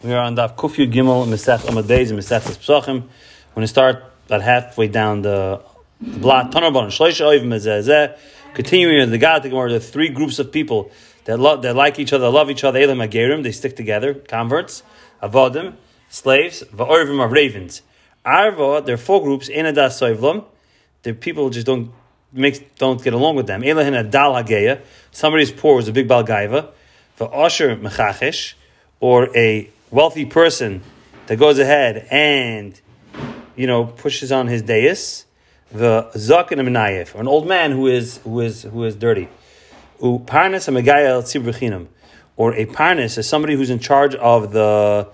[0.00, 3.02] We are on Daf Kufyu Gimel Mesech Amadez and Mesech Pesachim.
[3.56, 5.60] Going to start about halfway down the,
[6.00, 6.52] the blot.
[6.52, 8.16] Tanarbon and Oiv Mezezeh.
[8.54, 10.92] Continuing in the God Gemara, there are three groups of people
[11.24, 12.78] that love, that like each other, love each other.
[12.78, 14.14] Elam Agerim, they stick together.
[14.14, 14.84] Converts,
[15.20, 15.74] Avodim,
[16.08, 17.82] slaves, Va'orvim are ravens.
[18.24, 19.48] Arva, there are four groups.
[19.48, 20.44] Enadas Soivlam,
[21.02, 21.90] they're people just don't
[22.76, 23.62] don't get along with them.
[23.62, 24.80] Elahin Adal Hageya,
[25.10, 26.68] somebody is poor, was a big Balgaiva.
[27.18, 28.54] Va'osher Mechachesh,
[29.00, 30.82] or a wealthy person
[31.26, 32.80] that goes ahead and
[33.56, 35.26] you know pushes on his dais,
[35.70, 39.28] the zakin menayef, or an old man who is who is who is dirty,
[40.02, 41.88] u parnas amegaya
[42.36, 45.08] or a parnas is somebody who's in charge of the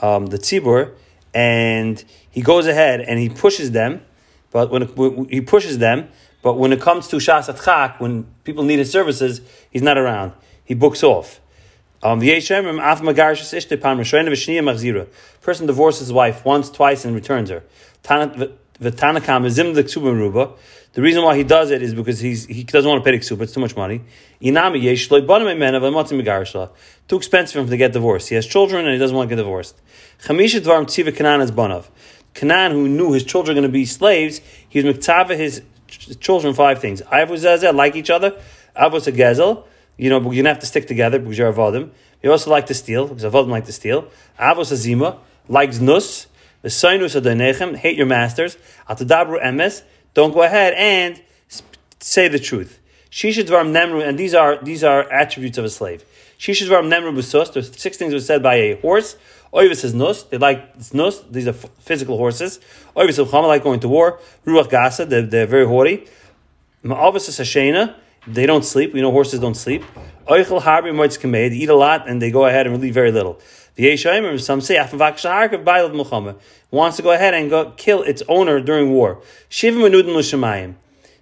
[0.00, 0.94] um, the tzibur,
[1.34, 4.02] and he goes ahead and he pushes them,
[4.50, 6.08] but when, when he pushes them,
[6.42, 9.40] but when it comes to shas atchak, when people need his services,
[9.70, 10.32] he's not around.
[10.64, 11.40] He books off.
[12.02, 12.20] Um,
[15.42, 17.62] person divorces his wife once, twice, and returns her.
[20.92, 23.22] The reason why he does it is because he's, he doesn't want to pay the
[23.22, 24.00] ksuba, it's too much money.
[27.08, 28.28] Too expensive for him to get divorced.
[28.30, 29.76] He has children and he doesn't want to get divorced.
[32.32, 35.62] Canaan, who knew his children were going to be slaves, he was miktava his
[36.20, 37.02] children five things.
[37.02, 38.40] Avos like each other.
[38.76, 39.64] Avos a gezel
[40.00, 41.90] you know, you're gonna have to stick together because you're a avodim.
[42.22, 44.08] You also like to steal because a avodim like to steal.
[44.38, 46.26] Avos azima likes nus.
[46.62, 48.56] The sinus adonechem hate your masters.
[48.88, 49.82] Atadabru emes
[50.14, 51.22] don't go ahead and
[51.98, 52.80] say the truth.
[53.10, 56.02] Shishadvarim nemru and these are these are attributes of a slave.
[56.38, 57.52] Shishadvarim nemru busos.
[57.52, 59.16] There's six things were said by a horse.
[59.52, 60.22] Oivis is nus.
[60.22, 61.20] They like nus.
[61.30, 62.58] These are physical horses.
[62.96, 64.18] Oivis of like going to war.
[64.46, 65.06] Ruach gasa.
[65.06, 66.06] They're, they're very haughty.
[66.82, 68.92] Ma'avis is hashena they don't sleep.
[68.92, 69.82] We know horses don't sleep.
[70.28, 73.40] They eat a lot and they go ahead and leave very little.
[73.76, 74.78] The some say,
[76.70, 79.22] wants to go ahead and go kill its owner during war.
[79.48, 80.74] Shiva.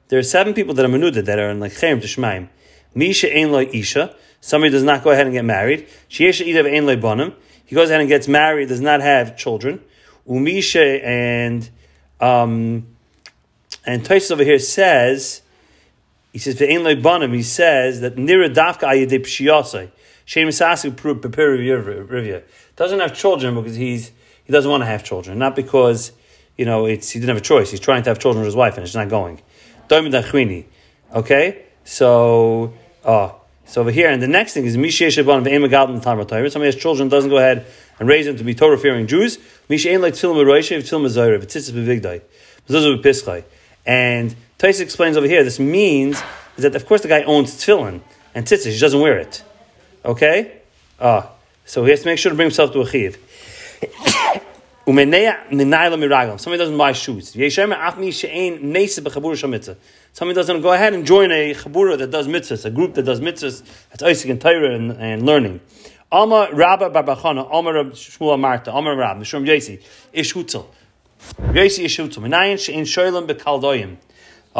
[0.08, 2.48] There are seven people that are menuda that are in like cherem to shemayim.
[2.94, 4.14] Misha ein lo isha.
[4.40, 5.86] Somebody does not go ahead and get married.
[6.08, 7.34] Shiesha idav ein lo bonim.
[7.64, 9.80] He goes ahead and gets married, does not have children.
[10.26, 11.68] Umisha and
[12.20, 12.86] um,
[13.84, 15.42] and Tosis over here says
[16.32, 19.90] he says, "Ve'en loy He says that nira dafka ayedei pshiyasai.
[20.24, 22.42] Shem Sassi Rivia
[22.76, 24.12] doesn't have children because he's
[24.44, 26.12] he doesn't want to have children, not because
[26.56, 27.70] you know it's he didn't have a choice.
[27.70, 29.40] He's trying to have children with his wife and it's not going.
[31.14, 32.74] Okay, so
[33.04, 33.30] uh,
[33.64, 37.30] so over here, and the next thing is Misha Shaban of Somebody has children, doesn't
[37.30, 37.66] go ahead
[37.98, 39.38] and raise them to be Torah fearing Jews.
[39.68, 42.22] Misha ain't like Tfilim Roisha, Tfilim Zayra, V'tzitzis B'vigdai,
[42.68, 43.44] V'zuzah B'pischai.
[43.86, 46.20] And Tais explains over here, this means
[46.56, 48.00] is that of course the guy owns tefillin
[48.34, 49.42] and tzitzis, he doesn't wear it.
[50.04, 50.60] Okay?
[51.00, 51.30] Ah,
[51.64, 53.18] so he has to make sure to bring himself to a chiv.
[54.84, 55.10] Somebody
[56.58, 57.32] doesn't buy shoes.
[57.32, 57.50] Somebody
[60.34, 63.62] doesn't go ahead and join a chabura that does mitzvahs, a group that does mitzvahs,
[63.90, 65.60] that's Isaac and Torah and, and learning.
[66.10, 69.80] Alma Rabba Barbachana, Alma Shmuel Marta, Alma Rab, Mishum Yesi,
[70.14, 70.66] Ishutzel.
[71.52, 72.22] Yesi Ishutzel.
[72.22, 73.98] Menayin Shein Shoilim Bekaldoyim.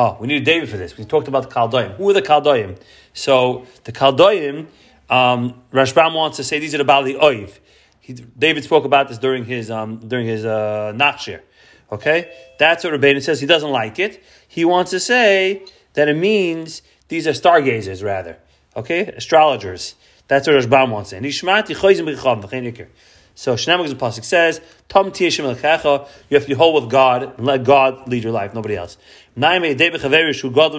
[0.01, 0.97] Oh, we need a David for this.
[0.97, 1.97] We talked about the Kaldoyim.
[1.97, 2.81] Who are the Kaldoyim?
[3.15, 4.69] So the Kaldoyim,
[5.11, 7.59] um, Rashbam wants to say these are the Bali Oiv.
[7.99, 11.41] He, David spoke about this during his um, during his uh, Nachshir.
[11.91, 13.41] Okay, that's what Rabbeinu says.
[13.41, 14.23] He doesn't like it.
[14.47, 15.65] He wants to say
[15.95, 18.39] that it means these are stargazers, rather.
[18.77, 19.97] Okay, astrologers.
[20.29, 21.19] That's what Rashbam wants to say.
[23.39, 28.25] So Shnei Pasuk says, Tom You have to hold with God and let God lead
[28.25, 28.99] your life, nobody else.
[29.37, 30.73] If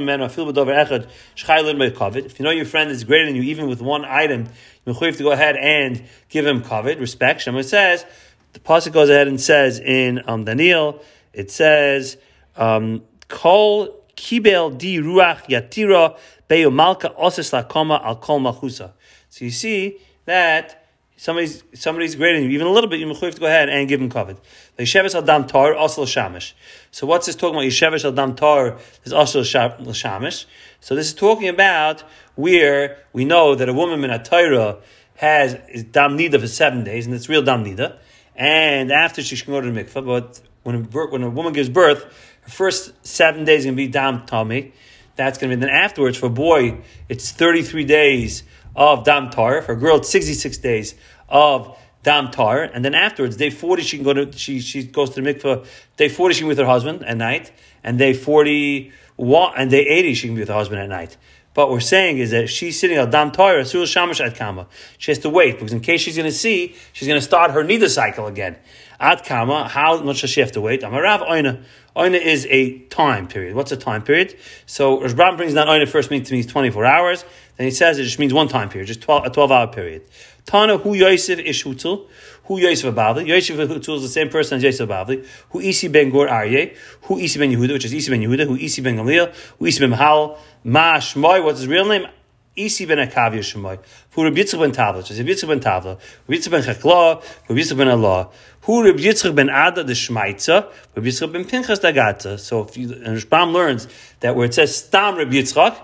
[2.40, 4.50] you know your friend is greater than you, even with one item,
[4.86, 7.44] you have to go ahead and give him covet, respect.
[7.44, 8.06] Shema says,
[8.52, 12.18] the Pasuk goes ahead and says in um, Daniel, it says,
[12.58, 16.18] um, Kol kibel di ruach yatira
[16.50, 18.92] beyo malka osis lakoma al kol malchusa.
[19.30, 20.80] So you see that
[21.20, 23.90] somebody's somebody's greater than you, even a little bit, you have to go ahead and
[23.90, 24.38] give him covet.
[24.78, 26.54] Yesheves al dam tar, also shamish.
[26.92, 27.66] So what's this talking about?
[27.66, 30.46] Yesheves al dam tar is also shamish.
[30.80, 32.04] So this is talking about
[32.36, 34.78] where we know that a woman in a Torah
[35.16, 37.98] has is dam nida for seven days, and it's real dam nida.
[38.34, 41.68] And after she can go to the mikvah, but when a, when a woman gives
[41.68, 42.06] birth,
[42.42, 44.72] her first seven days is going to be dam tumah.
[45.18, 46.80] That's going to be then afterwards for a boy,
[47.10, 48.44] it's thirty three days
[48.76, 49.62] of Dam Tar.
[49.62, 50.96] For a girl, it's 66 days
[51.28, 52.64] of Dam Tar.
[52.64, 55.66] And then afterwards, day 40, she can go to, she, she goes to the mikveh.
[55.98, 57.52] Day 40, she can be with her husband at night.
[57.84, 61.18] And day 41, and day 80, she can be with her husband at night.
[61.54, 64.68] But we're saying is that she's sitting on dam toira sul shamash at kama.
[64.98, 67.52] She has to wait because in case she's going to see, she's going to start
[67.52, 68.56] her nida cycle again.
[69.00, 70.82] At kama, how much does she have to wait?
[70.82, 71.64] Amarav oina.
[71.96, 73.56] Oina is a time period.
[73.56, 74.38] What's a time period?
[74.68, 77.26] So Rashbam brings down oina first means to mean 24 hours.
[77.60, 80.04] Then he says it just means one time period, just 12, a 12 hour period.
[80.46, 82.08] Tana hu Yosef ish hutul.
[82.46, 83.28] Hu Yosef Abavli.
[83.28, 85.28] Yosef hutul is the same person as Yosef Abavli.
[85.50, 86.74] Hu Isi ben Gur Aryeh.
[87.02, 88.48] Hu Isi ben Yehuda, which is Isi ben Yehuda.
[88.48, 89.36] Hu Isi ben Gamliel.
[89.58, 90.40] Hu Isi ben Mahal.
[90.64, 92.08] Ma Shmoy, what's his real name?
[92.56, 93.78] Isi ben Akavia Shemoy.
[94.12, 96.00] Hu Reb Yitzchak ben Tavla, which is Reb Yitzchak ben Tavla.
[96.28, 97.22] Reb Yitzchak ben Chakla.
[97.50, 98.30] Reb Yitzchak ben Allah.
[98.62, 100.72] Hu Reb Yitzchak ben Ada the Shmaitza.
[100.96, 102.40] Reb Yitzchak ben Pinchas Dagata.
[102.40, 103.90] So if you, and Rashbam learns
[104.22, 105.76] that where it says Stam Reb Yitzchak,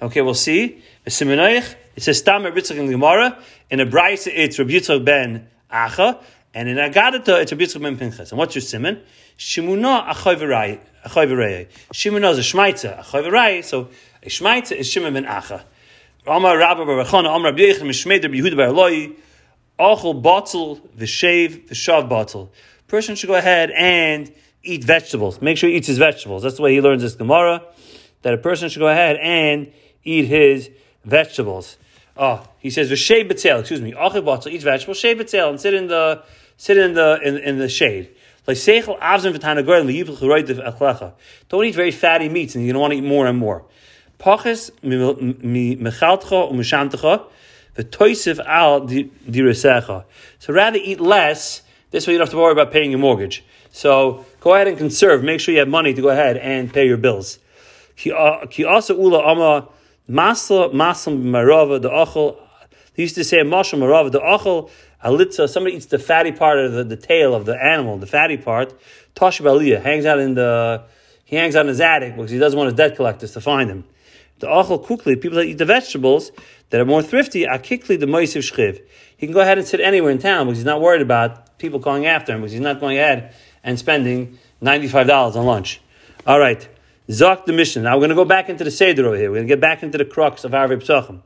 [0.00, 0.84] okay, we'll see.
[1.06, 3.38] It says Stam Reb Yitzchak in Gemara.
[3.70, 6.20] In a Brisa, it's Reb Yitzchak ben Acha.
[6.52, 8.32] And in Agadata, it's Reb Yitzchak ben Pinchas.
[8.32, 9.00] And what's your simon?
[9.38, 10.80] Shimuna Achoy V'rei.
[11.92, 12.98] Shimuna is a Shmaitza.
[12.98, 13.62] Achoy V'rei.
[13.64, 13.88] So
[14.20, 15.62] a Shmaitza is Shimon ben Acha.
[16.26, 19.14] Amar Rabba Barachana, Amar Rabbi Yechon, Mishmei Rabbi Yehuda Bar Eloi,
[19.78, 22.48] Batel, V'shev, V'shav Batel.
[22.88, 24.32] Person should go ahead and
[24.64, 25.40] eat vegetables.
[25.40, 26.42] Make sure he eats his vegetables.
[26.42, 27.62] That's the way he learns this Gemara,
[28.22, 30.68] that a person should go ahead and eat his
[31.06, 31.78] vegetables.
[32.16, 33.60] Oh, he says v'shei b'tzel.
[33.60, 33.92] Excuse me.
[33.92, 34.98] Achel Batel eats vegetables.
[34.98, 36.22] Shei b'tzel and sit in the
[36.56, 38.10] sit in the in, in the shade.
[38.46, 41.12] Like seichel avzim v'tana goyim v'yivl choroyd achlecha.
[41.48, 43.64] Don't eat very fatty meats, and you don't want to eat more and more.
[44.18, 47.24] Pachis mechaltcha u'mishamtecha
[47.76, 50.04] v'toisiv al dirasecha.
[50.38, 51.62] So rather eat less.
[51.92, 53.44] This way you don't have to worry about paying your mortgage.
[53.70, 55.22] So go ahead and conserve.
[55.22, 57.38] Make sure you have money to go ahead and pay your bills.
[57.94, 59.68] Ki uh, also ula ama
[60.08, 62.36] masla masam marava the achel.
[62.94, 64.70] They used to say mashal marava the achel
[65.02, 65.48] alitza.
[65.48, 68.72] Somebody eats the fatty part of the, the tail of the animal, the fatty part.
[69.14, 70.84] Tashav aliyah hangs out in the
[71.24, 73.68] he hangs out in his attic because he doesn't want his debt collectors to find
[73.70, 73.84] him.
[74.38, 76.30] The achel kukli, people that eat the vegetables
[76.70, 78.82] that are more thrifty, akikli the moisiv shchiv.
[79.16, 81.78] He can go ahead and sit anywhere in town because he's not worried about people
[81.78, 85.80] going after him because he's not going ahead and spending $95 on lunch.
[86.26, 86.68] All right.
[87.08, 87.84] Zok the mission.
[87.84, 89.30] Now we're going to go back into the Seder over here.
[89.30, 91.20] We're going to get back into the crux of Arvei Psachim.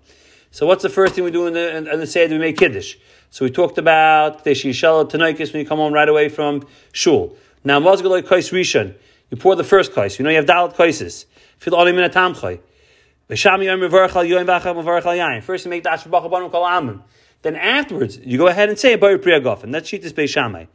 [0.51, 2.35] So what's the first thing we do in the, in, in the Seder?
[2.35, 2.97] We make Kiddush.
[3.31, 7.37] So we talked about the Shishel Tanaikis when you come home right away from Shul.
[7.65, 8.95] Now, Mozgaloi Kais Rishon.
[9.31, 10.19] You pour the first kais.
[10.19, 11.27] You know you have Dalit Kaisis.
[11.59, 12.61] Fil Olim in a Tamchai.
[13.29, 13.59] First you
[15.71, 17.03] make the Ashabach Kol Amim.
[17.43, 19.73] Then afterwards, you go ahead and say a Bar Priya Gofen.
[19.73, 20.67] That's Shittis Beis Shammai.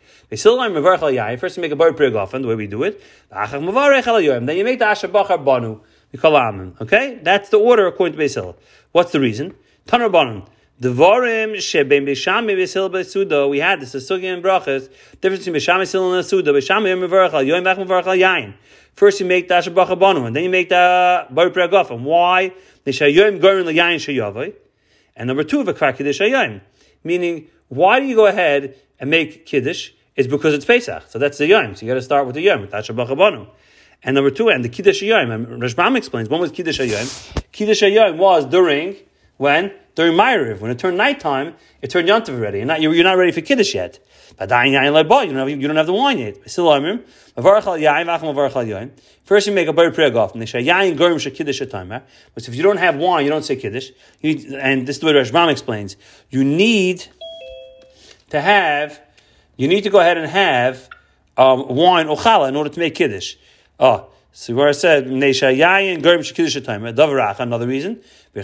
[1.38, 3.00] First you make a Bar Priya the way we do it.
[3.30, 5.82] Then you make the Banu.
[6.12, 6.76] We call Aman.
[6.82, 7.20] Okay?
[7.22, 8.58] That's the order according to Hillel.
[8.94, 9.54] What's the reason?
[9.86, 10.48] Tanar Banan.
[10.82, 13.48] Devarim sheben b'shami b'sil b'suda.
[13.50, 14.90] We had this a sugi and brachas.
[15.22, 16.52] Difference between b'shami b'sil and suda.
[16.52, 18.56] B'shami yom mevarach al yoim v'ach mevarach al yain.
[18.94, 22.02] First you make the asher bracha banu, and then you make the bar preagafim.
[22.02, 22.52] Why?
[22.86, 24.54] Nishayim gorin l'yayin shayavai.
[25.16, 26.62] And number two, v'kar kiddush hayim.
[27.04, 29.92] Meaning, why do you go ahead and make kiddush?
[30.16, 31.04] It's because it's Pesach.
[31.10, 31.76] So that's the yom.
[31.76, 32.68] So you got to start with the yom.
[34.04, 35.02] And number two, and the kiddush.
[35.02, 37.44] And Rashbam explains, when was kiddush hayim?
[37.52, 38.96] Kiddush hayim was during,
[39.38, 39.72] when?
[39.96, 40.60] During Ma'ariv.
[40.60, 42.60] When it turned nighttime, it turned Yontav already.
[42.60, 44.00] You're not, you're not ready for kiddush yet.
[44.38, 46.50] You don't have, you don't have the wine yet.
[49.24, 52.02] First, you make a bar pregof.
[52.34, 53.92] But if you don't have wine, you don't say kiddush.
[54.22, 55.96] You, and this is the way Rashbam explains.
[56.30, 57.08] You need
[58.30, 59.00] to have,
[59.56, 60.90] you need to go ahead and have
[61.38, 63.36] um, wine or challah in order to make kiddush.
[63.80, 65.32] Oh, so where I said, Another
[67.68, 68.02] reason.
[68.36, 68.44] You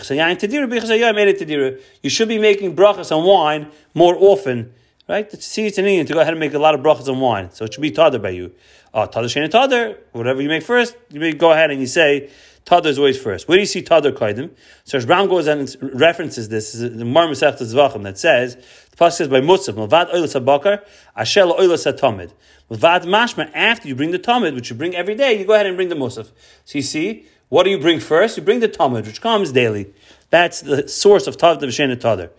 [2.09, 4.73] should be making brachas on wine more often
[5.11, 5.29] Right?
[5.43, 7.51] See, it's an Indian to go ahead and make a lot of brachas on wine.
[7.51, 8.53] So it should be tader by you.
[8.93, 9.97] Ah, oh, tader shein tader.
[10.13, 12.29] Whatever you make first, you go ahead and you say
[12.65, 13.45] tader is always first.
[13.49, 14.51] Where do you see tader kaidim?
[14.85, 19.11] So Brown goes and references this, is the Mar Masech Zvachim that says the pasuk
[19.11, 20.81] says by Musaf Mavad Oilas Habakar
[21.17, 22.31] Ashel Oilas Hatomid.
[22.69, 25.65] Mavad Mashma after you bring the Tamid, which you bring every day, you go ahead
[25.65, 26.31] and bring the Musaf.
[26.63, 28.37] So you see, what do you bring first?
[28.37, 29.93] You bring the Tamid, which comes daily.
[30.29, 32.29] That's the source of Tav Devshen Tader.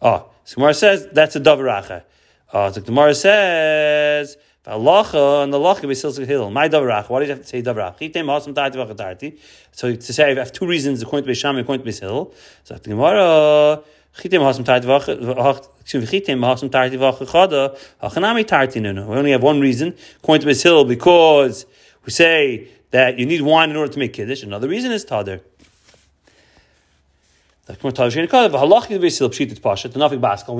[0.00, 2.02] Oh, so Gemara says that's a davaracha.
[2.50, 6.50] Uh, so the Gemara says Halacha and the Lacha be Silsik Hill.
[6.50, 7.10] My davarach.
[7.10, 7.98] Why do you have to say davarach?
[7.98, 9.38] Chitem Hasam Tarti Vachatarti.
[9.72, 12.32] So to say I have two reasons according to Beisham according to Beishil.
[12.62, 13.82] So the Gemara
[14.16, 15.68] Chitem Hasam Tarti Vach.
[15.82, 16.20] Excuse me.
[16.20, 17.78] Chitem Hasam Tarti Vachachada.
[18.02, 21.66] Hachanami Tarti We only have one reason according to Beishil because
[22.06, 24.44] we say that you need wine in order to make kiddush.
[24.44, 25.42] Another reason is baskel.
[27.74, 27.82] We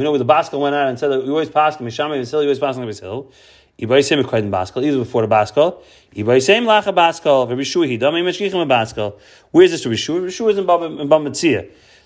[0.03, 2.41] know where the baskel went out and said that we always pass mishami v'sil.
[2.41, 3.31] We always pass him v'sil.
[3.79, 5.81] Ibaisem Kodim Baskal, either before the Baskal.
[6.15, 9.19] Ibaisem Lacha Baskal, Rabbi Shua Hidam, Meshkichim Baskal.
[9.53, 9.97] Where is this Rabbi?
[10.21, 11.25] Rabbi Shua is in Bab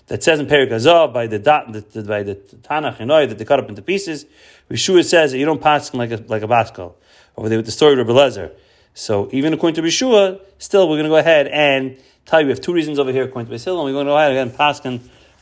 [0.07, 3.69] That says in Perik by the, the, by the Tanakh and that they cut up
[3.69, 4.25] into pieces.
[4.69, 6.93] Rishua says that you don't pass like a like a Baskal.
[7.35, 8.51] Over there with the story of Rabbi Lezer.
[8.99, 12.51] So even according to Rishua, still we're going to go ahead and tell you we
[12.51, 14.53] have two reasons over here according to Basil, and we're going to go ahead and
[14.53, 14.81] pass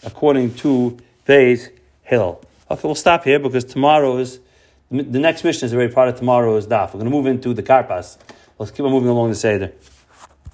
[0.04, 0.96] according to
[1.28, 1.70] Beis
[2.04, 2.40] Hill.
[2.70, 4.40] Okay, we'll stop here because tomorrow is
[4.92, 6.90] the next mission is already part of tomorrow's daf.
[6.90, 8.20] We're going to move into the Karpas.
[8.60, 9.74] Let's keep on moving along the Seder.